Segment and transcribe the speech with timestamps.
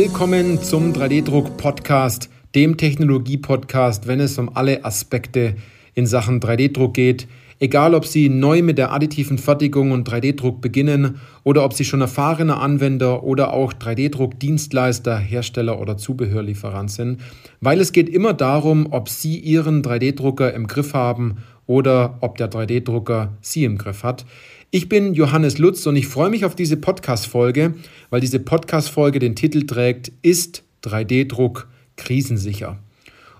[0.00, 5.56] Willkommen zum 3D-Druck-Podcast, dem Technologie-Podcast, wenn es um alle Aspekte
[5.94, 7.26] in Sachen 3D-Druck geht.
[7.58, 12.00] Egal, ob Sie neu mit der additiven Fertigung und 3D-Druck beginnen oder ob Sie schon
[12.00, 17.20] erfahrener Anwender oder auch 3D-Druck-Dienstleister, Hersteller oder Zubehörlieferant sind,
[17.60, 22.48] weil es geht immer darum, ob Sie Ihren 3D-Drucker im Griff haben oder ob der
[22.48, 24.24] 3D-Drucker Sie im Griff hat.
[24.70, 27.72] Ich bin Johannes Lutz und ich freue mich auf diese Podcast-Folge,
[28.10, 32.78] weil diese Podcast-Folge den Titel trägt, ist 3D-Druck krisensicher?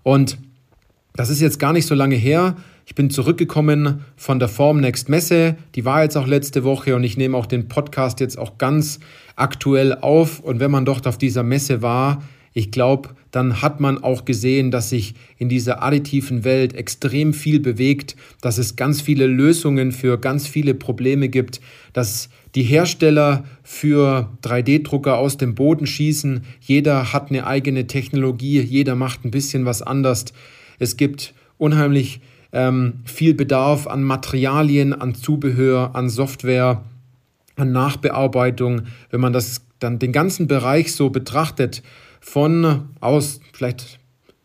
[0.02, 0.38] Und
[1.16, 2.56] das ist jetzt gar nicht so lange her.
[2.86, 5.58] Ich bin zurückgekommen von der Formnext Messe.
[5.74, 8.98] Die war jetzt auch letzte Woche und ich nehme auch den Podcast jetzt auch ganz
[9.36, 10.40] aktuell auf.
[10.40, 12.22] Und wenn man dort auf dieser Messe war,
[12.54, 17.60] ich glaube, dann hat man auch gesehen, dass sich in dieser additiven Welt extrem viel
[17.60, 21.60] bewegt, dass es ganz viele Lösungen für ganz viele Probleme gibt,
[21.92, 26.42] dass die Hersteller für 3D-Drucker aus dem Boden schießen.
[26.60, 30.26] Jeder hat eine eigene Technologie, jeder macht ein bisschen was anders.
[30.78, 32.20] Es gibt unheimlich
[32.52, 36.82] ähm, viel Bedarf an Materialien, an Zubehör, an Software,
[37.56, 38.82] an Nachbearbeitung.
[39.10, 41.82] Wenn man das dann den ganzen Bereich so betrachtet,
[42.20, 43.98] von aus vielleicht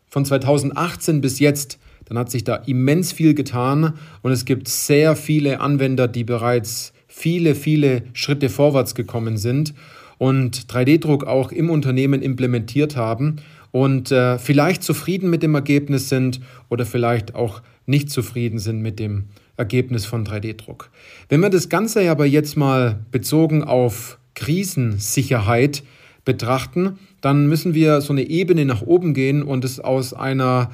[0.08, 5.16] von 2018 bis jetzt, dann hat sich da immens viel getan und es gibt sehr
[5.16, 9.74] viele Anwender, die bereits viele, viele Schritte vorwärts gekommen sind
[10.18, 13.36] und 3D-Druck auch im Unternehmen implementiert haben
[13.70, 18.98] und äh, vielleicht zufrieden mit dem Ergebnis sind oder vielleicht auch nicht zufrieden sind mit
[18.98, 19.24] dem
[19.56, 20.90] Ergebnis von 3D-Druck.
[21.28, 25.82] Wenn wir das Ganze aber jetzt mal bezogen auf Krisensicherheit
[26.24, 30.70] betrachten, dann müssen wir so eine Ebene nach oben gehen und es aus einer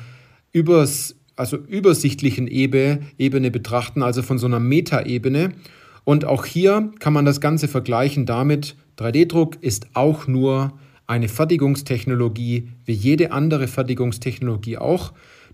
[0.53, 5.52] übers, also übersichtlichen Ebene betrachten, also von so einer Metaebene.
[6.05, 10.73] Und auch hier kann man das Ganze vergleichen damit, 3D-Druck ist auch nur
[11.07, 15.13] eine Fertigungstechnologie, wie jede andere Fertigungstechnologie auch,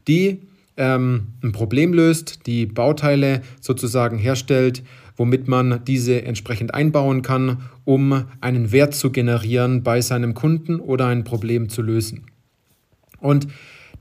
[0.09, 0.43] die
[0.76, 4.82] ähm, ein Problem löst, die Bauteile sozusagen herstellt,
[5.16, 11.06] womit man diese entsprechend einbauen kann, um einen Wert zu generieren bei seinem Kunden oder
[11.06, 12.27] ein Problem zu lösen.
[13.21, 13.49] Und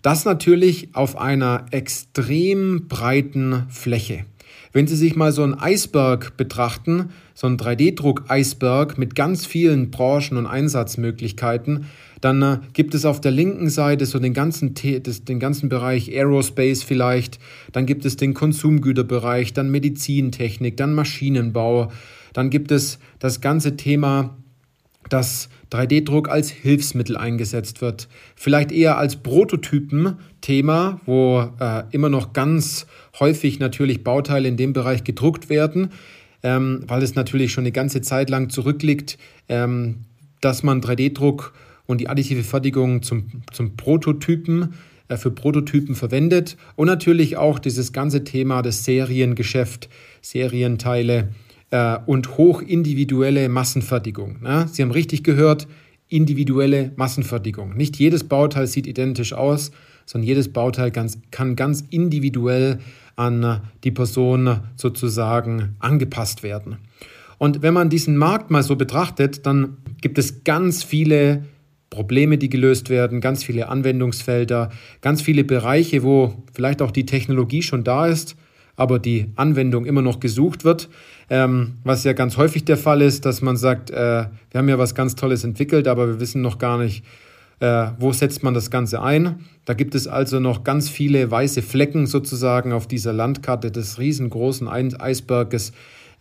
[0.02, 4.26] das natürlich auf einer extrem breiten Fläche.
[4.72, 10.38] Wenn Sie sich mal so einen Eisberg betrachten, so einen 3D-Druck-Eisberg mit ganz vielen Branchen
[10.38, 11.86] und Einsatzmöglichkeiten,
[12.26, 16.82] dann äh, gibt es auf der linken Seite so den ganzen, den ganzen Bereich Aerospace
[16.82, 17.38] vielleicht,
[17.72, 21.92] dann gibt es den Konsumgüterbereich, dann Medizintechnik, dann Maschinenbau,
[22.34, 24.38] dann gibt es das ganze Thema
[25.08, 28.08] dass 3D-Druck als Hilfsmittel eingesetzt wird.
[28.36, 32.88] Vielleicht eher als Prototypen-Thema, wo äh, immer noch ganz
[33.20, 35.92] häufig natürlich Bauteile in dem Bereich gedruckt werden,
[36.42, 40.06] ähm, weil es natürlich schon eine ganze Zeit lang zurückliegt, ähm,
[40.42, 41.54] dass man 3D-Druck
[41.88, 44.74] und die additive Fertigung zum, zum Prototypen
[45.08, 49.90] äh, für Prototypen verwendet und natürlich auch dieses ganze Thema des Seriengeschäft,
[50.22, 51.30] Serienteile
[51.70, 54.42] äh, und hochindividuelle Massenfertigung.
[54.42, 54.68] Ne?
[54.72, 55.68] Sie haben richtig gehört,
[56.08, 57.76] individuelle Massenfertigung.
[57.76, 59.72] Nicht jedes Bauteil sieht identisch aus,
[60.06, 62.80] sondern jedes Bauteil ganz, kann ganz individuell
[63.16, 66.78] an die Person sozusagen angepasst werden.
[67.38, 71.44] Und wenn man diesen Markt mal so betrachtet, dann gibt es ganz viele
[71.96, 74.70] Probleme, die gelöst werden, ganz viele Anwendungsfelder,
[75.00, 78.36] ganz viele Bereiche, wo vielleicht auch die Technologie schon da ist,
[78.76, 80.90] aber die Anwendung immer noch gesucht wird.
[81.30, 84.78] Ähm, was ja ganz häufig der Fall ist, dass man sagt, äh, wir haben ja
[84.78, 87.06] was ganz Tolles entwickelt, aber wir wissen noch gar nicht,
[87.62, 89.40] äh, wo setzt man das Ganze ein.
[89.64, 94.68] Da gibt es also noch ganz viele weiße Flecken sozusagen auf dieser Landkarte des riesengroßen
[94.68, 95.72] Eisberges,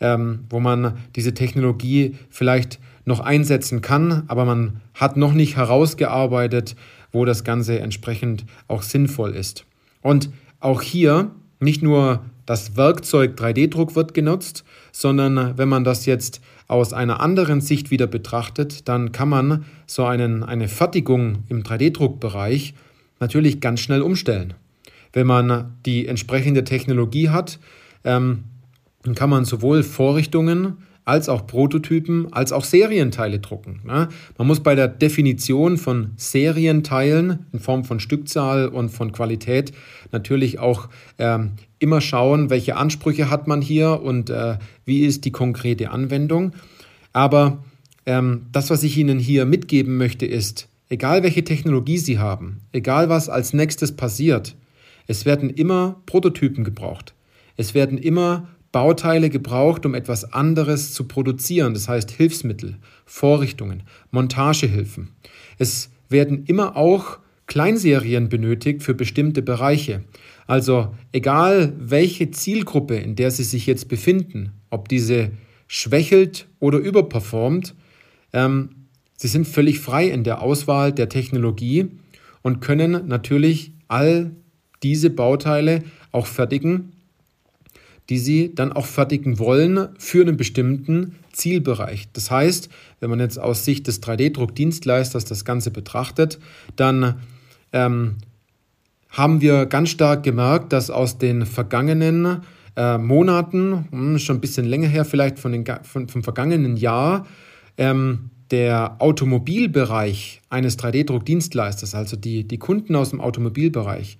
[0.00, 6.76] ähm, wo man diese Technologie vielleicht noch einsetzen kann, aber man hat noch nicht herausgearbeitet,
[7.12, 9.64] wo das Ganze entsprechend auch sinnvoll ist.
[10.02, 10.30] Und
[10.60, 11.30] auch hier
[11.60, 17.60] nicht nur das Werkzeug 3D-Druck wird genutzt, sondern wenn man das jetzt aus einer anderen
[17.60, 22.74] Sicht wieder betrachtet, dann kann man so einen, eine Fertigung im 3D-Druckbereich
[23.20, 24.54] natürlich ganz schnell umstellen.
[25.12, 27.58] Wenn man die entsprechende Technologie hat,
[28.02, 28.44] ähm,
[29.02, 33.80] dann kann man sowohl Vorrichtungen als auch Prototypen, als auch Serienteile drucken.
[33.84, 39.72] Man muss bei der Definition von Serienteilen in Form von Stückzahl und von Qualität
[40.12, 44.56] natürlich auch ähm, immer schauen, welche Ansprüche hat man hier und äh,
[44.86, 46.52] wie ist die konkrete Anwendung.
[47.12, 47.62] Aber
[48.06, 53.10] ähm, das, was ich Ihnen hier mitgeben möchte, ist, egal welche Technologie Sie haben, egal
[53.10, 54.56] was als nächstes passiert,
[55.06, 57.14] es werden immer Prototypen gebraucht.
[57.56, 65.10] Es werden immer Bauteile gebraucht, um etwas anderes zu produzieren, das heißt Hilfsmittel, Vorrichtungen, Montagehilfen.
[65.58, 70.02] Es werden immer auch Kleinserien benötigt für bestimmte Bereiche.
[70.48, 75.30] Also egal welche Zielgruppe, in der Sie sich jetzt befinden, ob diese
[75.68, 77.76] schwächelt oder überperformt,
[78.32, 78.70] ähm,
[79.16, 81.92] Sie sind völlig frei in der Auswahl der Technologie
[82.42, 84.32] und können natürlich all
[84.82, 86.93] diese Bauteile auch fertigen,
[88.10, 92.08] die Sie dann auch fertigen wollen für einen bestimmten Zielbereich.
[92.12, 92.68] Das heißt,
[93.00, 96.38] wenn man jetzt aus Sicht des 3D-Druckdienstleisters das Ganze betrachtet,
[96.76, 97.20] dann
[97.72, 98.16] ähm,
[99.10, 102.42] haben wir ganz stark gemerkt, dass aus den vergangenen
[102.76, 107.26] äh, Monaten, hm, schon ein bisschen länger her vielleicht von den, von, vom vergangenen Jahr,
[107.78, 114.18] ähm, der Automobilbereich eines 3D-Druckdienstleisters, also die, die Kunden aus dem Automobilbereich,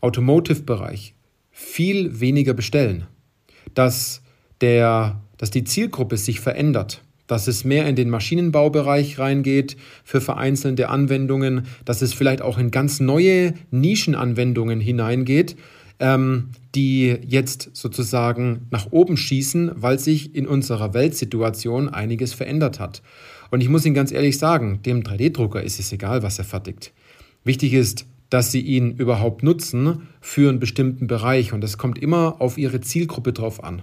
[0.00, 1.14] Automotive-Bereich,
[1.50, 3.06] viel weniger bestellen.
[3.74, 4.22] Dass,
[4.60, 7.02] der, dass die Zielgruppe sich verändert
[7.32, 12.70] dass es mehr in den Maschinenbaubereich reingeht für vereinzelte Anwendungen, dass es vielleicht auch in
[12.70, 15.56] ganz neue Nischenanwendungen hineingeht,
[15.98, 23.02] ähm, die jetzt sozusagen nach oben schießen, weil sich in unserer Weltsituation einiges verändert hat.
[23.50, 26.92] Und ich muss Ihnen ganz ehrlich sagen, dem 3D-Drucker ist es egal, was er fertigt.
[27.44, 32.36] Wichtig ist, dass Sie ihn überhaupt nutzen für einen bestimmten Bereich und es kommt immer
[32.40, 33.82] auf Ihre Zielgruppe drauf an.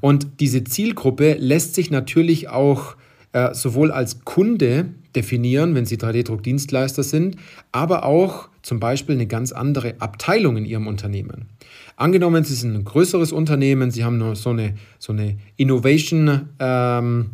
[0.00, 2.96] Und diese Zielgruppe lässt sich natürlich auch
[3.32, 7.36] äh, sowohl als Kunde definieren, wenn Sie 3D-Druckdienstleister sind,
[7.70, 11.46] aber auch zum Beispiel eine ganz andere Abteilung in Ihrem Unternehmen.
[11.94, 17.30] Angenommen, Sie sind ein größeres Unternehmen, Sie haben nur so eine, so eine Innovation, ähm,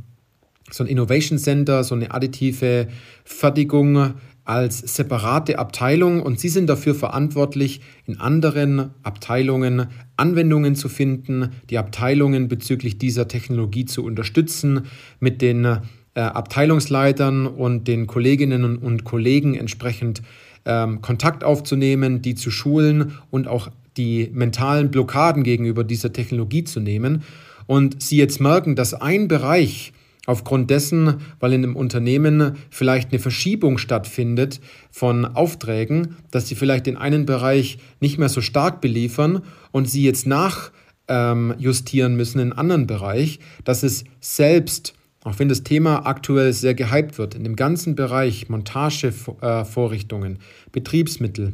[0.70, 2.88] so ein Innovation Center, so eine additive
[3.24, 4.14] Fertigung
[4.44, 9.86] als separate Abteilung und Sie sind dafür verantwortlich, in anderen Abteilungen
[10.16, 14.82] Anwendungen zu finden, die Abteilungen bezüglich dieser Technologie zu unterstützen,
[15.18, 15.80] mit den äh,
[16.20, 20.22] Abteilungsleitern und den Kolleginnen und Kollegen entsprechend
[20.64, 26.80] ähm, Kontakt aufzunehmen, die zu schulen und auch die mentalen Blockaden gegenüber dieser Technologie zu
[26.80, 27.22] nehmen.
[27.66, 29.92] Und Sie jetzt merken, dass ein Bereich,
[30.26, 34.60] Aufgrund dessen, weil in einem Unternehmen vielleicht eine Verschiebung stattfindet
[34.90, 40.02] von Aufträgen, dass sie vielleicht in einen Bereich nicht mehr so stark beliefern und sie
[40.02, 44.94] jetzt nachjustieren ähm, müssen in einen anderen Bereich, dass es selbst,
[45.24, 50.38] auch wenn das Thema aktuell sehr gehypt wird, in dem ganzen Bereich Montagevorrichtungen,
[50.72, 51.52] Betriebsmittel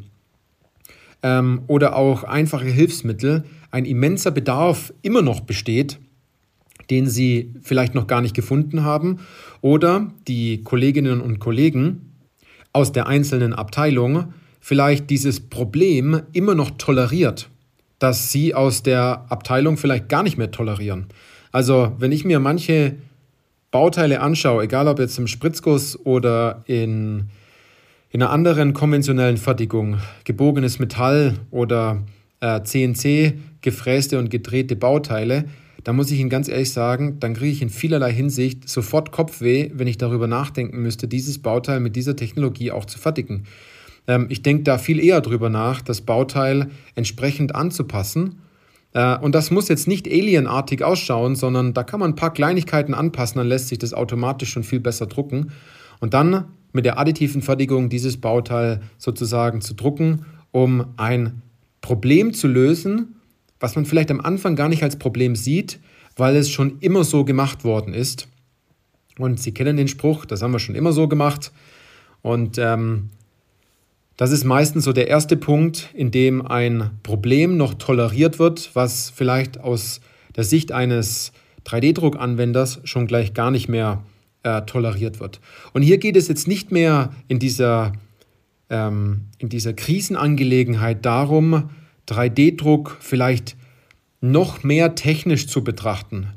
[1.25, 3.43] ähm, oder auch einfache Hilfsmittel,
[3.73, 5.99] ein immenser Bedarf immer noch besteht
[6.91, 9.19] den sie vielleicht noch gar nicht gefunden haben
[9.61, 12.13] oder die Kolleginnen und Kollegen
[12.73, 17.49] aus der einzelnen Abteilung vielleicht dieses Problem immer noch toleriert,
[17.99, 21.07] dass sie aus der Abteilung vielleicht gar nicht mehr tolerieren.
[21.53, 22.97] Also wenn ich mir manche
[23.71, 27.31] Bauteile anschaue, egal ob jetzt im Spritzguss oder in,
[28.11, 32.03] in einer anderen konventionellen Fertigung, gebogenes Metall oder
[32.41, 35.45] äh, CNC, gefräste und gedrehte Bauteile,
[35.85, 39.71] da muss ich Ihnen ganz ehrlich sagen, dann kriege ich in vielerlei Hinsicht sofort Kopfweh,
[39.75, 43.45] wenn ich darüber nachdenken müsste, dieses Bauteil mit dieser Technologie auch zu fertigen.
[44.07, 48.41] Ähm, ich denke da viel eher darüber nach, das Bauteil entsprechend anzupassen.
[48.93, 52.95] Äh, und das muss jetzt nicht alienartig ausschauen, sondern da kann man ein paar Kleinigkeiten
[52.95, 55.53] anpassen, dann lässt sich das automatisch schon viel besser drucken.
[56.01, 61.43] Und dann mit der additiven Fertigung dieses Bauteil sozusagen zu drucken, um ein
[61.81, 63.20] Problem zu lösen,
[63.61, 65.79] was man vielleicht am Anfang gar nicht als Problem sieht,
[66.17, 68.27] weil es schon immer so gemacht worden ist.
[69.19, 71.53] Und Sie kennen den Spruch, das haben wir schon immer so gemacht.
[72.23, 73.11] Und ähm,
[74.17, 79.11] das ist meistens so der erste Punkt, in dem ein Problem noch toleriert wird, was
[79.11, 80.01] vielleicht aus
[80.37, 81.33] der Sicht eines
[81.67, 84.03] 3D-Druckanwenders schon gleich gar nicht mehr
[84.43, 85.41] äh, toleriert wird.
[85.73, 87.93] Und hier geht es jetzt nicht mehr in dieser,
[88.69, 91.71] ähm, in dieser Krisenangelegenheit darum,
[92.11, 93.57] 3D-Druck vielleicht
[94.21, 96.29] noch mehr technisch zu betrachten,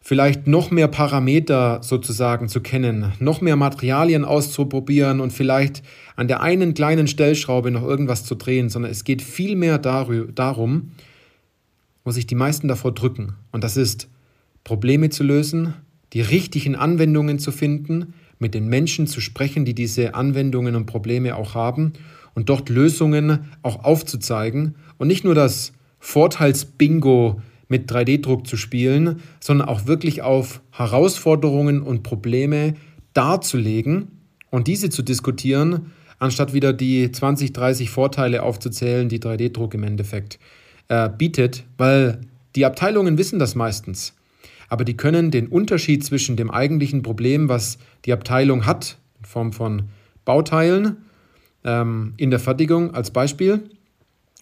[0.00, 5.82] vielleicht noch mehr Parameter sozusagen zu kennen, noch mehr Materialien auszuprobieren und vielleicht
[6.16, 10.92] an der einen kleinen Stellschraube noch irgendwas zu drehen, sondern es geht vielmehr darum,
[12.04, 13.34] wo sich die meisten davor drücken.
[13.52, 14.08] Und das ist,
[14.62, 15.74] Probleme zu lösen,
[16.14, 21.36] die richtigen Anwendungen zu finden, mit den Menschen zu sprechen, die diese Anwendungen und Probleme
[21.36, 21.92] auch haben
[22.34, 29.68] und dort Lösungen auch aufzuzeigen und nicht nur das Vorteilsbingo mit 3D-Druck zu spielen, sondern
[29.68, 32.74] auch wirklich auf Herausforderungen und Probleme
[33.14, 34.08] darzulegen
[34.50, 40.38] und diese zu diskutieren, anstatt wieder die 20, 30 Vorteile aufzuzählen, die 3D-Druck im Endeffekt
[40.88, 42.20] äh, bietet, weil
[42.56, 44.14] Die Abteilungen wissen das meistens,
[44.68, 49.52] aber die können den Unterschied zwischen dem eigentlichen Problem, was die Abteilung hat, in Form
[49.52, 49.88] von
[50.24, 50.98] Bauteilen
[51.64, 53.68] ähm, in der Fertigung als Beispiel,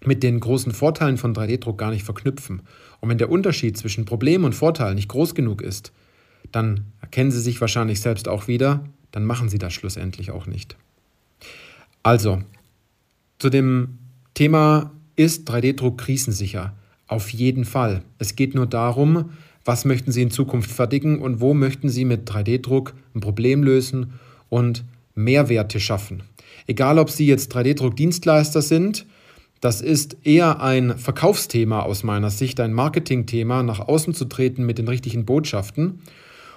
[0.05, 2.63] mit den großen Vorteilen von 3D-Druck gar nicht verknüpfen.
[3.01, 5.93] Und wenn der Unterschied zwischen Problem und Vorteil nicht groß genug ist,
[6.51, 10.77] dann erkennen Sie sich wahrscheinlich selbst auch wieder, dann machen Sie das schlussendlich auch nicht.
[12.03, 12.43] Also,
[13.39, 13.99] zu dem
[14.35, 16.75] Thema, ist 3D-Druck krisensicher?
[17.07, 18.03] Auf jeden Fall.
[18.19, 19.31] Es geht nur darum,
[19.65, 24.15] was möchten Sie in Zukunft fertigen und wo möchten Sie mit 3D-Druck ein Problem lösen
[24.49, 26.23] und Mehrwerte schaffen.
[26.67, 29.07] Egal, ob Sie jetzt 3D-Druck-Dienstleister sind,
[29.61, 34.79] das ist eher ein Verkaufsthema aus meiner Sicht, ein Marketingthema, nach außen zu treten mit
[34.79, 36.01] den richtigen Botschaften.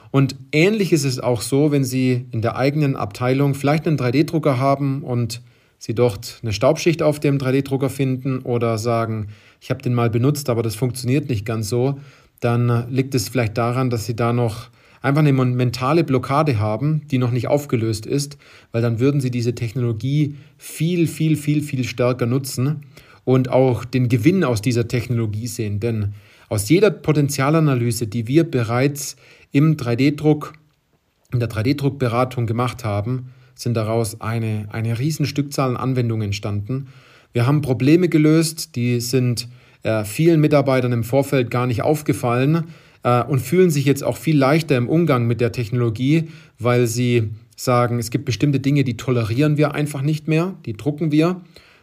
[0.09, 4.57] Und ähnlich ist es auch so, wenn Sie in der eigenen Abteilung vielleicht einen 3D-Drucker
[4.57, 5.41] haben und
[5.77, 9.27] Sie dort eine Staubschicht auf dem 3D-Drucker finden oder sagen,
[9.61, 11.99] ich habe den mal benutzt, aber das funktioniert nicht ganz so,
[12.39, 14.69] dann liegt es vielleicht daran, dass Sie da noch
[15.05, 18.39] einfach eine mentale Blockade haben, die noch nicht aufgelöst ist,
[18.71, 22.81] weil dann würden sie diese Technologie viel, viel, viel, viel stärker nutzen
[23.23, 25.79] und auch den Gewinn aus dieser Technologie sehen.
[25.79, 26.13] Denn
[26.49, 29.15] aus jeder Potenzialanalyse, die wir bereits
[29.51, 30.53] im 3D-Druck,
[31.31, 36.87] in der 3D-Druckberatung gemacht haben, sind daraus eine, eine riesen Stückzahl an Anwendungen entstanden.
[37.31, 39.49] Wir haben Probleme gelöst, die sind
[39.83, 42.65] äh, vielen Mitarbeitern im Vorfeld gar nicht aufgefallen
[43.05, 46.25] äh, und fühlen sich jetzt auch viel leichter im Umgang mit der Technologie,
[46.59, 51.11] weil sie sagen, es gibt bestimmte Dinge, die tolerieren wir einfach nicht mehr, die drucken
[51.11, 51.39] wir.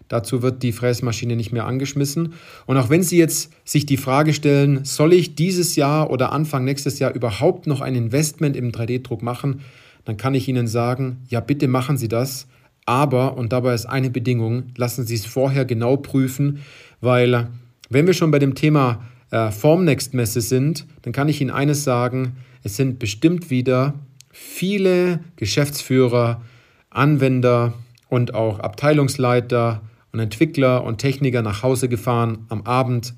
[0.08, 2.34] Dazu wird die Fräsmaschine nicht mehr angeschmissen.
[2.66, 6.64] Und auch wenn Sie jetzt sich die Frage stellen, soll ich dieses Jahr oder Anfang
[6.64, 9.60] nächstes Jahr überhaupt noch ein Investment im 3D-Druck machen,
[10.04, 12.46] dann kann ich Ihnen sagen, ja bitte machen Sie das.
[12.84, 16.58] Aber, und dabei ist eine Bedingung, lassen Sie es vorher genau prüfen,
[17.00, 17.48] weil
[17.88, 19.02] wenn wir schon bei dem Thema
[19.32, 23.94] äh, Formnext-Messe sind, dann kann ich Ihnen eines sagen, es sind bestimmt wieder
[24.30, 26.42] viele Geschäftsführer,
[26.90, 27.72] Anwender
[28.08, 29.80] und auch Abteilungsleiter
[30.12, 33.14] und Entwickler und Techniker nach Hause gefahren am Abend,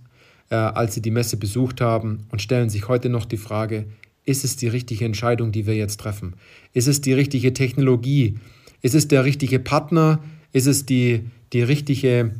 [0.50, 3.87] äh, als sie die Messe besucht haben und stellen sich heute noch die Frage,
[4.25, 6.35] ist es die richtige Entscheidung, die wir jetzt treffen?
[6.73, 8.38] Ist es die richtige Technologie?
[8.80, 10.23] Ist es der richtige Partner?
[10.52, 12.30] Ist es die, die richtige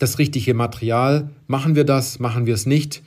[0.00, 1.30] das richtige Material?
[1.46, 2.18] Machen wir das?
[2.18, 3.02] Machen wir es nicht?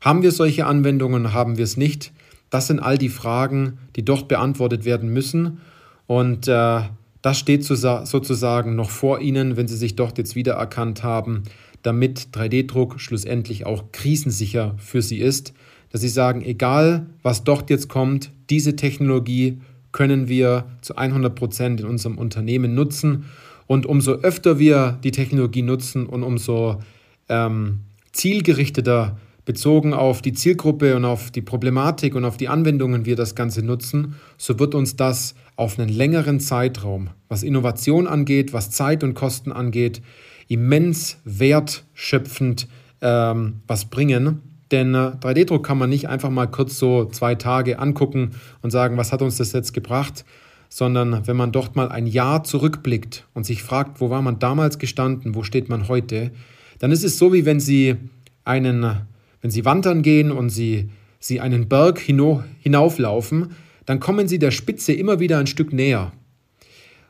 [0.00, 1.32] Haben wir solche Anwendungen?
[1.32, 2.12] Haben wir es nicht?
[2.48, 5.60] Das sind all die Fragen, die dort beantwortet werden müssen.
[6.06, 6.80] Und äh,
[7.22, 11.44] das steht sozusagen noch vor Ihnen, wenn Sie sich dort jetzt wiedererkannt haben,
[11.82, 15.52] damit 3D-Druck schlussendlich auch krisensicher für Sie ist.
[15.92, 19.60] Dass Sie sagen, egal was dort jetzt kommt, diese Technologie
[19.92, 23.26] können wir zu 100 Prozent in unserem Unternehmen nutzen
[23.70, 26.80] und umso öfter wir die Technologie nutzen und umso
[27.28, 33.14] ähm, zielgerichteter bezogen auf die Zielgruppe und auf die Problematik und auf die Anwendungen wir
[33.14, 38.72] das Ganze nutzen, so wird uns das auf einen längeren Zeitraum, was Innovation angeht, was
[38.72, 40.02] Zeit und Kosten angeht,
[40.48, 42.66] immens wertschöpfend
[43.02, 44.42] ähm, was bringen.
[44.72, 48.96] Denn äh, 3D-Druck kann man nicht einfach mal kurz so zwei Tage angucken und sagen,
[48.96, 50.24] was hat uns das jetzt gebracht,
[50.70, 54.78] sondern wenn man dort mal ein Jahr zurückblickt und sich fragt, wo war man damals
[54.78, 56.30] gestanden, wo steht man heute,
[56.78, 57.96] dann ist es so, wie wenn Sie
[58.44, 58.96] einen,
[59.42, 63.50] wenn Sie wandern gehen und Sie, Sie einen Berg hinauflaufen,
[63.84, 66.12] dann kommen Sie der Spitze immer wieder ein Stück näher.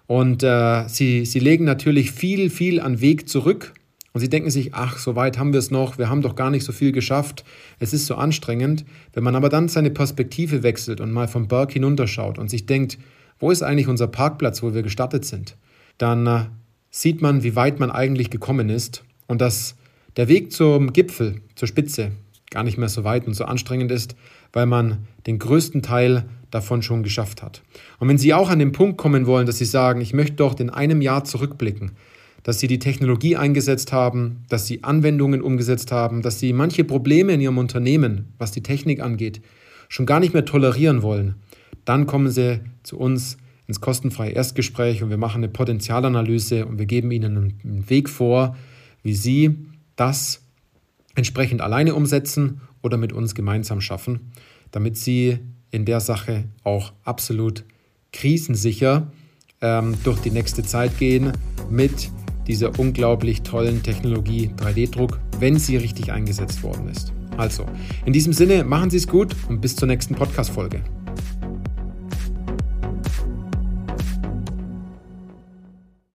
[0.07, 3.75] Und äh, Sie, Sie legen natürlich viel, viel an Weg zurück.
[4.13, 6.51] Und Sie denken sich, ach, so weit haben wir es noch, wir haben doch gar
[6.51, 7.45] nicht so viel geschafft,
[7.79, 8.87] es ist so anstrengend.
[9.13, 12.99] Wenn man aber dann seine Perspektive wechselt und mal vom Berg hinunterschaut und sich denkt,
[13.41, 15.57] wo ist eigentlich unser Parkplatz, wo wir gestartet sind,
[15.99, 16.45] dann äh,
[16.91, 19.75] sieht man, wie weit man eigentlich gekommen ist und dass
[20.17, 22.13] der Weg zum Gipfel, zur Spitze,
[22.51, 24.17] gar nicht mehr so weit und so anstrengend ist,
[24.53, 27.63] weil man den größten Teil davon schon geschafft hat.
[28.01, 30.59] Und wenn Sie auch an den Punkt kommen wollen, dass Sie sagen, ich möchte doch
[30.59, 31.93] in einem Jahr zurückblicken,
[32.43, 37.33] dass Sie die Technologie eingesetzt haben, dass Sie Anwendungen umgesetzt haben, dass Sie manche Probleme
[37.33, 39.41] in Ihrem Unternehmen, was die Technik angeht,
[39.89, 41.37] schon gar nicht mehr tolerieren wollen,
[41.91, 46.87] dann kommen Sie zu uns ins kostenfreie Erstgespräch und wir machen eine Potenzialanalyse und wir
[46.87, 48.57] geben Ihnen einen Weg vor,
[49.03, 49.59] wie Sie
[49.97, 50.41] das
[51.17, 54.31] entsprechend alleine umsetzen oder mit uns gemeinsam schaffen,
[54.71, 55.41] damit Sie
[55.73, 57.65] in der Sache auch absolut
[58.13, 59.11] krisensicher
[59.61, 61.33] ähm, durch die nächste Zeit gehen
[61.69, 62.09] mit
[62.47, 67.13] dieser unglaublich tollen Technologie 3D-Druck, wenn sie richtig eingesetzt worden ist.
[67.37, 67.67] Also,
[68.05, 70.85] in diesem Sinne, machen Sie es gut und bis zur nächsten Podcast-Folge.